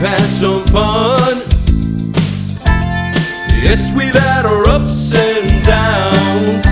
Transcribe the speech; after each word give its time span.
some 0.00 0.62
fun. 0.66 1.38
Yes, 3.60 3.92
we've 3.96 4.14
had 4.14 4.46
our 4.46 4.68
ups 4.68 5.12
and 5.12 5.48
downs. 5.66 6.64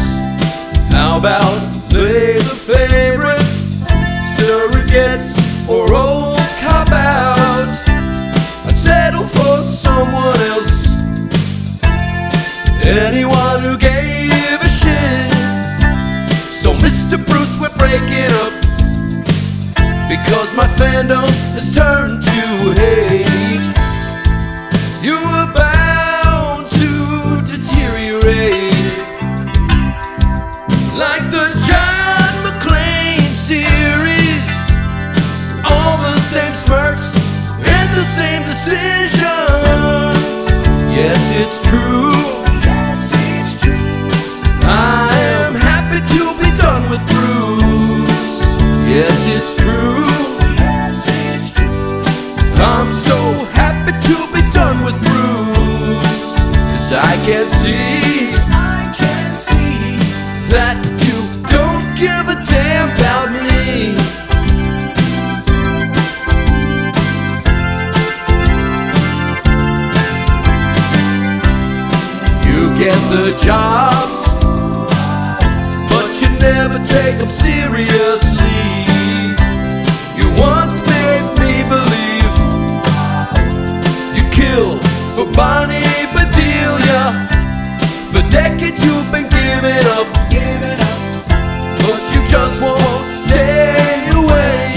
How 0.92 1.18
about 1.18 1.58
play 1.90 2.34
the 2.38 2.54
favorite 2.54 3.42
surrogates 4.36 5.34
or 5.68 5.92
old 5.92 6.38
cop 6.60 6.90
out? 6.92 7.68
I'd 8.66 8.76
settle 8.76 9.26
for 9.26 9.62
someone 9.62 10.40
else. 10.52 10.86
Anyone 12.84 13.62
who 13.62 13.76
gave 13.76 14.60
a 14.62 14.68
shit. 14.68 15.32
So, 16.52 16.72
Mr. 16.74 17.18
Bruce, 17.26 17.58
we're 17.58 17.76
breaking 17.76 18.30
up 18.30 18.65
because 20.08 20.54
my 20.54 20.66
fandom 20.66 21.28
has 21.54 21.74
turned 21.74 22.22
to 22.22 22.72
hate. 22.80 23.26
You 25.02 25.14
were 25.14 25.52
bound 25.52 26.66
to 26.80 26.90
deteriorate 27.50 28.72
like 30.94 31.24
the 31.30 31.46
John 31.66 32.32
McClane 32.46 33.30
series. 33.34 34.46
All 35.64 35.96
the 35.98 36.18
same 36.32 36.52
smirks 36.52 37.14
and 37.58 37.88
the 37.98 38.06
same 38.18 38.42
decisions. 38.42 40.36
Yes, 40.94 41.20
it's 41.40 41.58
true. 41.68 41.85
Cause 57.26 57.66
I 57.66 58.94
can 58.96 59.34
see 59.34 59.96
that 60.48 60.78
you 61.02 61.26
don't 61.50 61.86
give 61.98 62.28
a 62.30 62.38
damn 62.46 62.88
about 62.94 63.32
me. 63.34 63.98
You 72.46 72.70
get 72.78 72.94
the 73.10 73.34
jobs, 73.42 74.22
but 75.90 76.08
you 76.22 76.28
never 76.38 76.78
take 76.78 77.18
them 77.18 77.26
seriously. 77.26 78.15
Decades 88.66 88.84
you've 88.84 89.12
been 89.12 89.28
giving 89.28 89.86
up, 89.92 90.08
but 91.82 92.02
you 92.12 92.20
just 92.28 92.60
won't 92.60 93.08
stay 93.10 94.08
away. 94.12 94.74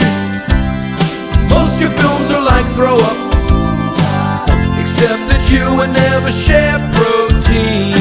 Most 1.50 1.82
your 1.82 1.90
films 1.90 2.30
are 2.30 2.44
like 2.44 2.68
throw 2.76 2.98
up, 2.98 3.18
except 4.80 5.26
that 5.32 5.50
you 5.52 5.76
would 5.76 5.92
never 5.92 6.32
share 6.32 6.78
protein. 6.94 7.99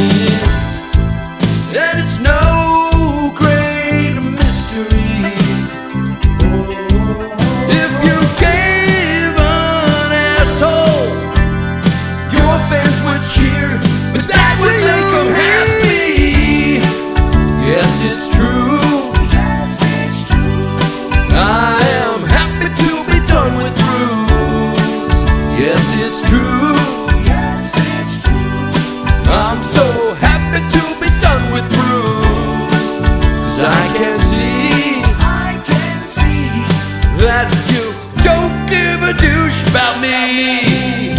That 37.18 37.50
you 37.72 37.84
don't 38.22 38.54
give 38.70 39.02
a 39.02 39.12
douche 39.18 39.62
about 39.70 40.00
me. 40.00 41.18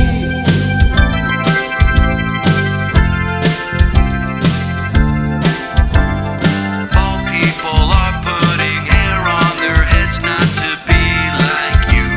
All 6.95 7.19
people 7.27 7.83
are 7.99 8.15
putting 8.23 8.79
hair 8.87 9.19
on 9.27 9.51
their 9.59 9.83
heads 9.91 10.17
not 10.23 10.47
to 10.61 10.69
be 10.87 11.03
like 11.43 11.83
you. 11.95 12.07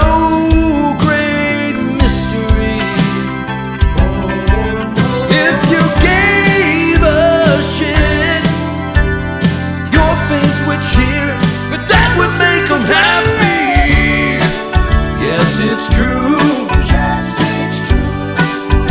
Yes, 15.80 17.40
it's 17.40 17.88
true. 17.88 18.04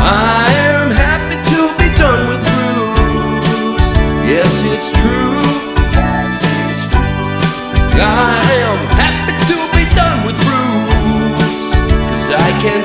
I 0.00 0.48
am 0.72 0.90
happy 0.90 1.36
to 1.52 1.60
be 1.76 1.88
done 2.00 2.22
with 2.30 2.40
Bruce. 2.48 3.88
Yes, 4.24 4.52
it's 4.72 4.90
true. 4.96 5.44
I 8.00 8.48
am 8.68 8.80
happy 8.96 9.34
to 9.52 9.56
be 9.76 9.84
done 9.94 10.24
with 10.24 10.38
Bruce. 10.40 11.76
Cause 12.08 12.30
I 12.32 12.50
can 12.62 12.80